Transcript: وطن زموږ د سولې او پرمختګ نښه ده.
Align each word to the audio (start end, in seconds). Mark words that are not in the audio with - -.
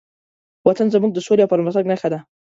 وطن 0.67 0.85
زموږ 0.93 1.11
د 1.13 1.19
سولې 1.25 1.41
او 1.43 1.51
پرمختګ 1.53 1.83
نښه 1.91 2.09
ده. 2.13 2.19